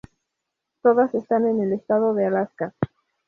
[0.81, 2.73] Todas están en el estado de Alaska.